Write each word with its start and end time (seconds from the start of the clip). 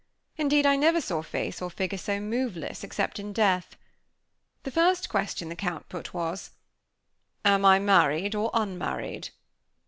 Indeed, 0.35 0.65
I 0.65 0.77
never 0.77 0.99
saw 0.99 1.21
face 1.21 1.61
or 1.61 1.69
figure 1.69 1.95
so 1.99 2.19
moveless, 2.19 2.83
except 2.83 3.19
in 3.19 3.33
death. 3.33 3.75
The 4.63 4.71
first 4.71 5.09
question 5.09 5.47
the 5.49 5.55
Count 5.55 5.89
put, 5.89 6.11
was: 6.11 6.49
"Am 7.45 7.63
I 7.65 7.77
married, 7.77 8.33
or 8.33 8.49
unmarried?" 8.51 9.29